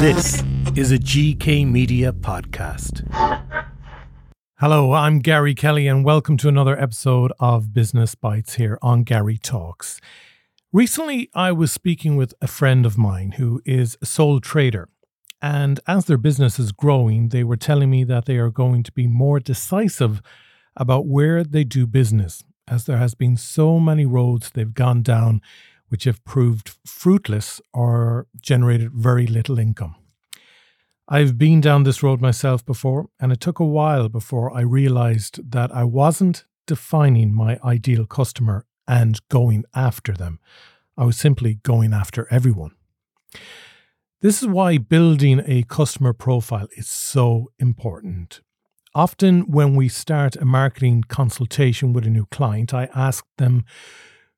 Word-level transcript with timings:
This 0.00 0.42
is 0.76 0.92
a 0.92 0.98
GK 0.98 1.70
Media 1.70 2.10
podcast. 2.10 3.06
Hello, 4.58 4.94
I'm 4.94 5.18
Gary 5.18 5.54
Kelly, 5.54 5.86
and 5.86 6.06
welcome 6.06 6.38
to 6.38 6.48
another 6.48 6.80
episode 6.80 7.34
of 7.38 7.74
Business 7.74 8.14
Bites 8.14 8.54
here 8.54 8.78
on 8.80 9.02
Gary 9.02 9.36
Talks. 9.36 10.00
Recently, 10.72 11.28
I 11.34 11.52
was 11.52 11.70
speaking 11.70 12.16
with 12.16 12.32
a 12.40 12.46
friend 12.46 12.86
of 12.86 12.96
mine 12.96 13.32
who 13.32 13.60
is 13.66 13.98
a 14.00 14.06
sole 14.06 14.40
trader. 14.40 14.88
And 15.42 15.80
as 15.86 16.06
their 16.06 16.16
business 16.16 16.58
is 16.58 16.72
growing, 16.72 17.28
they 17.28 17.44
were 17.44 17.58
telling 17.58 17.90
me 17.90 18.04
that 18.04 18.24
they 18.24 18.38
are 18.38 18.50
going 18.50 18.82
to 18.84 18.92
be 18.92 19.06
more 19.06 19.38
decisive 19.38 20.22
about 20.74 21.06
where 21.08 21.44
they 21.44 21.64
do 21.64 21.86
business, 21.86 22.42
as 22.66 22.86
there 22.86 22.96
has 22.96 23.12
been 23.12 23.36
so 23.36 23.78
many 23.78 24.06
roads 24.06 24.48
they've 24.48 24.72
gone 24.72 25.02
down 25.02 25.42
which 25.90 26.04
have 26.04 26.24
proved 26.24 26.76
fruitless 26.86 27.60
or 27.72 28.26
generated 28.40 28.92
very 28.92 29.26
little 29.26 29.58
income. 29.58 29.94
I've 31.08 31.36
been 31.36 31.60
down 31.60 31.82
this 31.82 32.02
road 32.02 32.20
myself 32.20 32.64
before, 32.64 33.08
and 33.20 33.32
it 33.32 33.40
took 33.40 33.58
a 33.58 33.64
while 33.64 34.08
before 34.08 34.56
I 34.56 34.60
realized 34.60 35.50
that 35.50 35.74
I 35.74 35.82
wasn't 35.82 36.44
defining 36.66 37.34
my 37.34 37.58
ideal 37.64 38.06
customer 38.06 38.64
and 38.86 39.18
going 39.28 39.64
after 39.74 40.12
them. 40.12 40.38
I 40.96 41.04
was 41.04 41.18
simply 41.18 41.54
going 41.64 41.92
after 41.92 42.28
everyone. 42.30 42.70
This 44.20 44.40
is 44.40 44.48
why 44.48 44.78
building 44.78 45.42
a 45.46 45.64
customer 45.64 46.12
profile 46.12 46.68
is 46.76 46.86
so 46.86 47.50
important. 47.58 48.40
Often, 48.94 49.50
when 49.50 49.74
we 49.74 49.88
start 49.88 50.36
a 50.36 50.44
marketing 50.44 51.04
consultation 51.08 51.92
with 51.92 52.06
a 52.06 52.10
new 52.10 52.26
client, 52.26 52.74
I 52.74 52.88
ask 52.94 53.24
them 53.38 53.64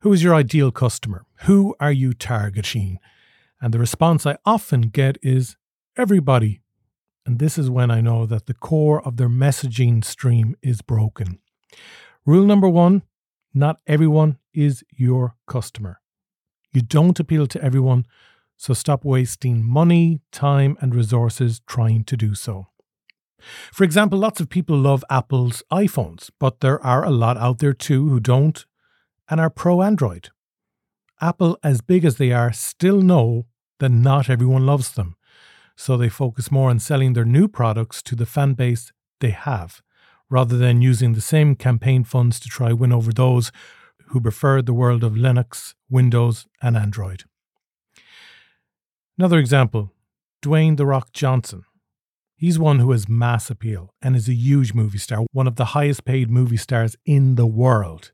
who 0.03 0.13
is 0.13 0.23
your 0.23 0.35
ideal 0.35 0.73
customer? 0.73 1.25
Who 1.43 1.77
are 1.79 1.93
you 1.93 2.13
targeting? 2.13 2.99
And 3.61 3.73
the 3.73 3.79
response 3.79 4.27
I 4.27 4.37
often 4.45 4.83
get 4.83 5.17
is 5.23 5.57
everybody. 5.97 6.61
And 7.25 7.39
this 7.39 7.57
is 7.57 7.71
when 7.71 7.89
I 7.89 8.01
know 8.01 8.27
that 8.27 8.47
the 8.47 8.55
core 8.55 9.01
of 9.07 9.17
their 9.17 9.29
messaging 9.29 10.05
stream 10.05 10.57
is 10.61 10.83
broken. 10.83 11.39
Rule 12.27 12.45
number 12.45 12.69
one 12.69 13.03
not 13.55 13.81
everyone 13.87 14.39
is 14.53 14.83
your 14.91 15.37
customer. 15.47 16.01
You 16.73 16.81
don't 16.81 17.21
appeal 17.21 17.47
to 17.49 17.63
everyone, 17.63 18.07
so 18.57 18.73
stop 18.73 19.05
wasting 19.05 19.63
money, 19.63 20.23
time, 20.33 20.79
and 20.81 20.95
resources 20.95 21.61
trying 21.67 22.05
to 22.05 22.17
do 22.17 22.35
so. 22.35 22.69
For 23.73 23.85
example, 23.85 24.19
lots 24.19 24.41
of 24.41 24.49
people 24.49 24.77
love 24.77 25.05
Apple's 25.11 25.63
iPhones, 25.71 26.31
but 26.41 26.61
there 26.61 26.83
are 26.85 27.05
a 27.05 27.11
lot 27.11 27.37
out 27.37 27.59
there 27.59 27.75
too 27.75 28.09
who 28.09 28.21
don't 28.21 28.65
and 29.29 29.41
are 29.41 29.51
pro 29.51 29.83
Android. 29.83 30.31
Apple, 31.21 31.59
as 31.63 31.81
big 31.81 32.05
as 32.05 32.17
they 32.17 32.33
are, 32.33 32.53
still 32.53 33.01
know 33.01 33.47
that 33.79 33.91
not 33.91 34.29
everyone 34.29 34.67
loves 34.67 34.93
them, 34.93 35.17
so 35.77 35.97
they 35.97 36.09
focus 36.09 36.51
more 36.51 36.71
on 36.71 36.79
selling 36.79 37.13
their 37.13 37.25
new 37.25 37.49
products 37.49 38.03
to 38.03 38.17
the 38.17 38.27
fan 38.27 38.55
base 38.55 38.93
they 39.21 39.31
have, 39.31 39.83
rather 40.29 40.57
than 40.57 40.83
using 40.83 41.13
the 41.13 41.21
same 41.21 41.55
campaign 41.55 42.05
funds 42.05 42.41
to 42.41 42.49
try 42.49 42.73
win 42.73 42.93
over 42.93 43.13
those 43.13 43.53
who 44.09 44.21
prefer 44.21 44.61
the 44.61 44.75
world 44.75 45.05
of 45.05 45.13
Linux, 45.13 45.75
Windows, 45.89 46.47
and 46.61 46.77
Android. 46.77 47.25
Another 49.17 49.39
example 49.39 49.93
Dwayne 50.43 50.77
The 50.77 50.87
Rock 50.87 51.13
Johnson. 51.13 51.65
He's 52.35 52.59
one 52.59 52.81
who 52.81 52.91
has 52.91 53.09
mass 53.09 53.51
appeal 53.51 53.95
and 54.03 54.17
is 54.17 54.29
a 54.29 54.35
huge 54.35 54.75
movie 54.75 54.99
star, 54.99 55.25
one 55.31 55.47
of 55.47 55.55
the 55.55 55.67
highest 55.67 56.05
paid 56.05 56.29
movie 56.29 56.57
stars 56.57 56.97
in 57.07 57.37
the 57.37 57.47
world 57.47 58.11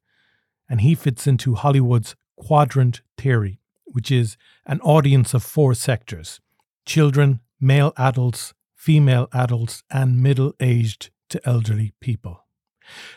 and 0.69 0.81
he 0.81 0.95
fits 0.95 1.27
into 1.27 1.55
Hollywood's 1.55 2.15
quadrant 2.37 3.03
theory, 3.17 3.61
which 3.87 4.11
is 4.11 4.37
an 4.67 4.81
audience 4.81 5.35
of 5.35 5.43
four 5.43 5.75
sectors 5.75 6.41
children, 6.85 7.41
male 7.61 7.93
adults, 7.99 8.55
female 8.75 9.29
adults, 9.35 9.83
and 9.91 10.23
middle 10.23 10.55
aged 10.59 11.11
to 11.29 11.41
elderly 11.47 11.93
people. 12.01 12.47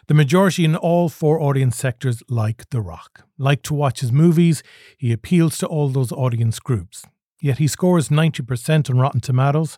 The 0.07 0.13
majority 0.13 0.65
in 0.65 0.75
all 0.75 1.07
four 1.07 1.39
audience 1.39 1.77
sectors 1.77 2.21
like 2.27 2.69
The 2.71 2.81
Rock. 2.81 3.23
Like 3.37 3.63
to 3.63 3.73
watch 3.73 4.01
his 4.01 4.11
movies, 4.11 4.63
he 4.97 5.13
appeals 5.13 5.57
to 5.59 5.67
all 5.67 5.87
those 5.87 6.11
audience 6.11 6.59
groups. 6.59 7.05
Yet 7.39 7.59
he 7.59 7.67
scores 7.67 8.09
90% 8.09 8.89
on 8.89 8.99
Rotten 8.99 9.21
Tomatoes, 9.21 9.77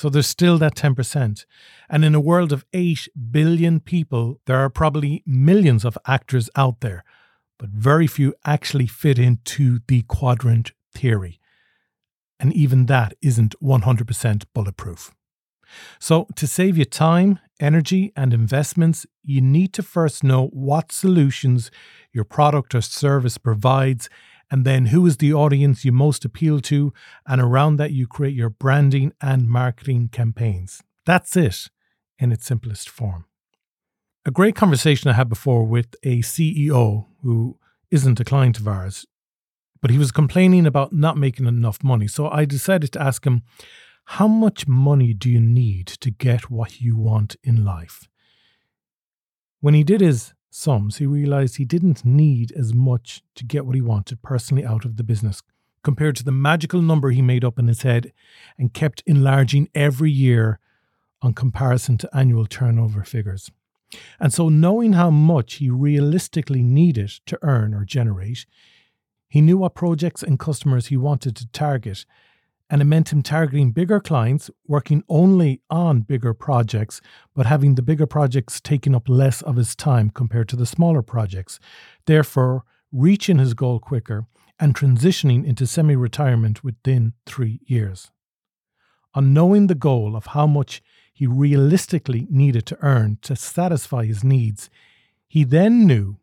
so 0.00 0.08
there's 0.08 0.26
still 0.26 0.56
that 0.56 0.76
10%. 0.76 1.44
And 1.90 2.04
in 2.06 2.14
a 2.14 2.20
world 2.20 2.54
of 2.54 2.64
8 2.72 3.06
billion 3.30 3.80
people, 3.80 4.40
there 4.46 4.56
are 4.56 4.70
probably 4.70 5.22
millions 5.26 5.84
of 5.84 5.98
actors 6.06 6.48
out 6.56 6.80
there, 6.80 7.04
but 7.58 7.68
very 7.68 8.06
few 8.06 8.34
actually 8.46 8.86
fit 8.86 9.18
into 9.18 9.80
the 9.88 10.00
quadrant 10.08 10.72
theory. 10.94 11.38
And 12.38 12.50
even 12.54 12.86
that 12.86 13.12
isn't 13.20 13.54
100% 13.62 14.44
bulletproof. 14.54 15.10
So, 15.98 16.26
to 16.34 16.46
save 16.46 16.78
you 16.78 16.86
time, 16.86 17.38
energy, 17.60 18.10
and 18.16 18.32
investments, 18.32 19.04
you 19.22 19.42
need 19.42 19.74
to 19.74 19.82
first 19.82 20.24
know 20.24 20.46
what 20.46 20.92
solutions 20.92 21.70
your 22.10 22.24
product 22.24 22.74
or 22.74 22.80
service 22.80 23.36
provides 23.36 24.08
and 24.50 24.64
then 24.64 24.86
who 24.86 25.06
is 25.06 25.18
the 25.18 25.32
audience 25.32 25.84
you 25.84 25.92
most 25.92 26.24
appeal 26.24 26.60
to, 26.60 26.92
and 27.26 27.40
around 27.40 27.76
that 27.76 27.92
you 27.92 28.06
create 28.06 28.34
your 28.34 28.50
branding 28.50 29.12
and 29.20 29.48
marketing 29.48 30.08
campaigns. 30.08 30.82
That's 31.06 31.36
it 31.36 31.68
in 32.18 32.32
its 32.32 32.46
simplest 32.46 32.88
form. 32.88 33.26
A 34.26 34.30
great 34.30 34.54
conversation 34.54 35.08
I 35.08 35.14
had 35.14 35.28
before 35.28 35.64
with 35.64 35.94
a 36.02 36.20
CEO 36.20 37.06
who 37.22 37.58
isn't 37.90 38.20
a 38.20 38.24
client 38.24 38.58
of 38.58 38.68
ours, 38.68 39.06
but 39.80 39.90
he 39.90 39.98
was 39.98 40.12
complaining 40.12 40.66
about 40.66 40.92
not 40.92 41.16
making 41.16 41.46
enough 41.46 41.82
money. 41.82 42.06
So 42.06 42.28
I 42.28 42.44
decided 42.44 42.92
to 42.92 43.02
ask 43.02 43.24
him, 43.24 43.42
How 44.04 44.28
much 44.28 44.68
money 44.68 45.14
do 45.14 45.30
you 45.30 45.40
need 45.40 45.86
to 45.86 46.10
get 46.10 46.50
what 46.50 46.80
you 46.80 46.96
want 46.96 47.36
in 47.42 47.64
life? 47.64 48.08
When 49.60 49.74
he 49.74 49.84
did 49.84 50.00
his 50.00 50.34
sums, 50.50 50.98
he 50.98 51.06
realized 51.06 51.56
he 51.56 51.64
didn't 51.64 52.04
need 52.04 52.52
as 52.52 52.74
much 52.74 53.22
to 53.36 53.44
get 53.44 53.64
what 53.64 53.74
he 53.74 53.80
wanted 53.80 54.22
personally 54.22 54.64
out 54.64 54.84
of 54.84 54.96
the 54.96 55.04
business 55.04 55.42
compared 55.82 56.16
to 56.16 56.24
the 56.24 56.32
magical 56.32 56.82
number 56.82 57.10
he 57.10 57.22
made 57.22 57.44
up 57.44 57.58
in 57.58 57.68
his 57.68 57.82
head 57.82 58.12
and 58.58 58.74
kept 58.74 59.02
enlarging 59.06 59.68
every 59.74 60.10
year 60.10 60.58
on 61.22 61.32
comparison 61.32 61.96
to 61.98 62.16
annual 62.16 62.46
turnover 62.46 63.02
figures. 63.02 63.50
And 64.18 64.32
so, 64.32 64.48
knowing 64.48 64.92
how 64.92 65.10
much 65.10 65.54
he 65.54 65.68
realistically 65.68 66.62
needed 66.62 67.10
to 67.26 67.38
earn 67.42 67.74
or 67.74 67.84
generate, 67.84 68.46
he 69.28 69.40
knew 69.40 69.58
what 69.58 69.74
projects 69.74 70.22
and 70.22 70.38
customers 70.38 70.86
he 70.86 70.96
wanted 70.96 71.34
to 71.36 71.48
target 71.48 72.04
and 72.70 72.80
it 72.80 73.22
targeting 73.24 73.72
bigger 73.72 73.98
clients, 73.98 74.48
working 74.66 75.02
only 75.08 75.60
on 75.68 76.02
bigger 76.02 76.32
projects, 76.32 77.00
but 77.34 77.46
having 77.46 77.74
the 77.74 77.82
bigger 77.82 78.06
projects 78.06 78.60
taking 78.60 78.94
up 78.94 79.08
less 79.08 79.42
of 79.42 79.56
his 79.56 79.74
time 79.74 80.08
compared 80.08 80.48
to 80.48 80.56
the 80.56 80.66
smaller 80.66 81.02
projects, 81.02 81.58
therefore, 82.06 82.64
reaching 82.92 83.38
his 83.38 83.54
goal 83.54 83.80
quicker 83.80 84.26
and 84.60 84.74
transitioning 84.74 85.44
into 85.44 85.66
semi 85.66 85.96
retirement 85.96 86.62
within 86.62 87.14
three 87.26 87.60
years. 87.66 88.12
On 89.14 89.34
knowing 89.34 89.66
the 89.66 89.74
goal 89.74 90.14
of 90.14 90.26
how 90.26 90.46
much 90.46 90.80
he 91.12 91.26
realistically 91.26 92.28
needed 92.30 92.66
to 92.66 92.78
earn 92.82 93.18
to 93.22 93.34
satisfy 93.34 94.04
his 94.04 94.22
needs, 94.22 94.70
he 95.26 95.42
then 95.42 95.86
knew 95.86 96.18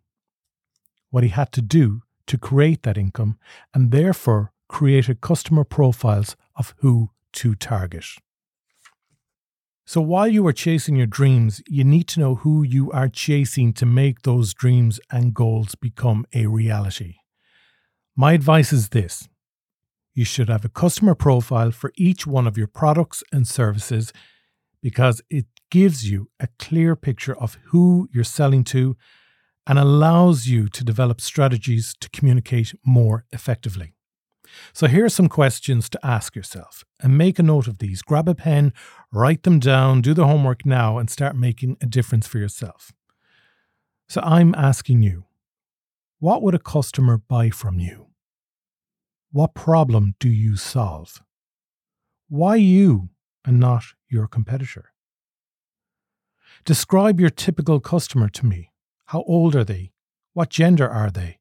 what 1.09 1.24
he 1.24 1.30
had 1.30 1.52
to 1.52 1.62
do 1.62 2.03
to 2.28 2.38
create 2.38 2.84
that 2.84 2.97
income 2.97 3.38
and 3.74 3.91
therefore 3.91 4.53
created 4.68 5.22
customer 5.22 5.64
profiles 5.64 6.36
of 6.56 6.74
who 6.80 7.12
to 7.34 7.56
target. 7.56 8.06
So 9.86 10.02
while 10.02 10.28
you 10.28 10.46
are 10.48 10.54
chasing 10.54 10.98
your 10.98 11.08
dreams, 11.08 11.62
you 11.68 11.86
need 11.86 12.10
to 12.10 12.20
know 12.20 12.36
who 12.36 12.62
you 12.62 12.92
are 12.92 13.08
chasing 13.08 13.72
to 13.74 13.86
make 13.86 14.24
those 14.24 14.54
dreams 14.54 15.00
and 15.10 15.34
goals 15.34 15.76
become 15.76 16.26
a 16.34 16.48
reality. 16.48 17.16
My 18.16 18.34
advice 18.34 18.74
is 18.74 18.90
this 18.90 19.30
you 20.14 20.26
should 20.26 20.50
have 20.50 20.66
a 20.66 20.70
customer 20.70 21.14
profile 21.14 21.72
for 21.72 21.94
each 21.96 22.26
one 22.26 22.48
of 22.48 22.58
your 22.58 22.68
products 22.68 23.24
and 23.31 23.48
services 23.48 24.12
because 24.81 25.22
it 25.30 25.46
gives 25.70 26.10
you 26.10 26.30
a 26.40 26.48
clear 26.60 26.96
picture 26.96 27.38
of 27.38 27.58
who 27.66 28.10
you're 28.12 28.24
selling 28.24 28.63
to 28.63 28.98
and 29.68 29.78
allows 29.78 30.48
you 30.48 30.68
to 30.70 30.84
develop 30.84 31.22
strategies 31.22 31.94
to 32.00 32.10
communicate 32.10 32.74
more 32.86 33.25
effectively. 33.31 33.94
So 34.74 34.88
here 34.88 35.06
are 35.06 35.10
some 35.10 35.30
questions 35.30 35.90
to 35.90 36.06
ask 36.06 36.36
yourself 36.36 36.84
and 37.00 37.18
make 37.18 37.40
a 37.40 37.44
note 37.44 37.68
of 37.68 37.80
these. 37.80 38.02
Grab 38.02 38.28
a 38.28 38.36
pen, 38.36 38.74
write 39.12 39.44
them 39.44 39.60
down, 39.60 40.02
do 40.02 40.14
the 40.14 40.28
homework 40.28 40.66
now, 40.66 40.98
and 40.98 41.10
start 41.10 41.36
making 41.36 41.78
a 41.82 41.86
difference 41.86 42.28
for 42.28 42.38
yourself. 42.38 42.92
So 44.08 44.22
I'm 44.22 44.56
asking 44.56 45.04
you 45.04 45.26
what 46.20 46.42
would 46.42 46.56
a 46.56 46.60
customer 46.60 47.18
buy 47.18 47.52
from 47.52 47.80
you? 47.80 48.08
What 49.32 49.54
problem 49.54 50.16
do 50.20 50.30
you 50.30 50.56
solve? 50.56 51.22
Why 52.28 52.56
you 52.56 53.10
and 53.46 53.60
not 53.60 53.84
your 54.10 54.28
competitor? 54.28 54.94
Describe 56.66 57.20
your 57.20 57.30
typical 57.30 57.80
customer 57.80 58.30
to 58.30 58.46
me. 58.46 58.72
How 59.06 59.24
old 59.28 59.56
are 59.56 59.64
they? 59.64 59.92
What 60.34 60.50
gender 60.50 60.90
are 60.90 61.12
they? 61.12 61.40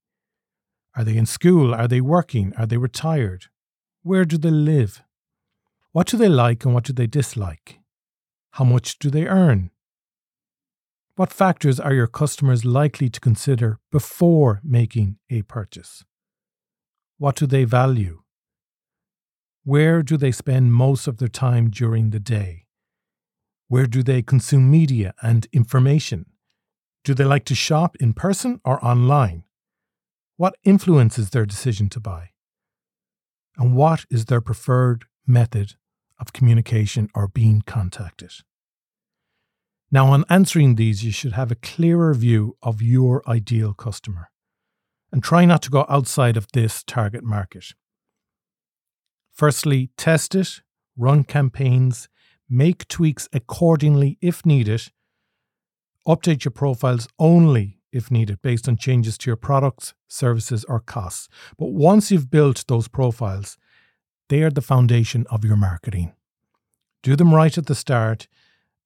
Are 0.96 1.04
they 1.04 1.16
in 1.16 1.26
school? 1.26 1.74
Are 1.74 1.86
they 1.86 2.00
working? 2.00 2.54
Are 2.56 2.66
they 2.66 2.78
retired? 2.78 3.44
Where 4.02 4.24
do 4.24 4.38
they 4.38 4.50
live? 4.50 5.02
What 5.92 6.06
do 6.06 6.16
they 6.16 6.28
like 6.28 6.64
and 6.64 6.72
what 6.72 6.84
do 6.84 6.92
they 6.92 7.06
dislike? 7.06 7.80
How 8.52 8.64
much 8.64 8.98
do 8.98 9.10
they 9.10 9.26
earn? 9.26 9.70
What 11.16 11.32
factors 11.32 11.78
are 11.78 11.94
your 11.94 12.06
customers 12.06 12.64
likely 12.64 13.08
to 13.10 13.20
consider 13.20 13.78
before 13.90 14.60
making 14.62 15.18
a 15.30 15.42
purchase? 15.42 16.04
What 17.18 17.36
do 17.36 17.46
they 17.46 17.64
value? 17.64 18.22
Where 19.64 20.02
do 20.02 20.16
they 20.16 20.32
spend 20.32 20.74
most 20.74 21.06
of 21.06 21.18
their 21.18 21.28
time 21.28 21.70
during 21.70 22.10
the 22.10 22.20
day? 22.20 22.66
Where 23.68 23.86
do 23.86 24.02
they 24.02 24.22
consume 24.22 24.70
media 24.70 25.14
and 25.22 25.46
information? 25.52 26.26
Do 27.02 27.14
they 27.14 27.24
like 27.24 27.44
to 27.46 27.54
shop 27.54 27.96
in 27.98 28.12
person 28.12 28.60
or 28.64 28.82
online? 28.84 29.45
What 30.36 30.56
influences 30.64 31.30
their 31.30 31.46
decision 31.46 31.88
to 31.90 32.00
buy? 32.00 32.30
And 33.56 33.74
what 33.74 34.04
is 34.10 34.26
their 34.26 34.42
preferred 34.42 35.06
method 35.26 35.74
of 36.18 36.34
communication 36.34 37.08
or 37.14 37.26
being 37.26 37.62
contacted? 37.62 38.32
Now, 39.90 40.08
on 40.08 40.24
answering 40.28 40.74
these, 40.74 41.02
you 41.02 41.10
should 41.10 41.32
have 41.32 41.50
a 41.50 41.56
clearer 41.56 42.12
view 42.12 42.58
of 42.62 42.82
your 42.82 43.22
ideal 43.26 43.72
customer 43.72 44.30
and 45.10 45.22
try 45.22 45.46
not 45.46 45.62
to 45.62 45.70
go 45.70 45.86
outside 45.88 46.36
of 46.36 46.48
this 46.52 46.82
target 46.82 47.24
market. 47.24 47.72
Firstly, 49.32 49.90
test 49.96 50.34
it, 50.34 50.60
run 50.98 51.24
campaigns, 51.24 52.08
make 52.50 52.88
tweaks 52.88 53.26
accordingly 53.32 54.18
if 54.20 54.44
needed, 54.44 54.88
update 56.06 56.44
your 56.44 56.52
profiles 56.52 57.08
only 57.18 57.78
if 57.92 58.10
needed 58.10 58.42
based 58.42 58.68
on 58.68 58.76
changes 58.76 59.16
to 59.18 59.30
your 59.30 59.36
products, 59.36 59.94
services, 60.08 60.64
or 60.68 60.80
costs. 60.80 61.28
But 61.58 61.72
once 61.72 62.10
you've 62.10 62.30
built 62.30 62.64
those 62.68 62.88
profiles, 62.88 63.56
they 64.28 64.42
are 64.42 64.50
the 64.50 64.62
foundation 64.62 65.26
of 65.30 65.44
your 65.44 65.56
marketing. 65.56 66.12
Do 67.02 67.16
them 67.16 67.34
right 67.34 67.56
at 67.56 67.66
the 67.66 67.74
start 67.74 68.26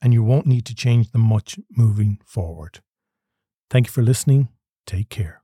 and 0.03 0.13
you 0.13 0.23
won't 0.23 0.47
need 0.47 0.65
to 0.67 0.75
change 0.75 1.11
them 1.11 1.23
much 1.23 1.59
moving 1.71 2.21
forward. 2.25 2.81
Thank 3.71 3.87
you 3.87 3.93
for 3.93 4.03
listening. 4.03 4.49
Take 4.87 5.09
care. 5.09 5.40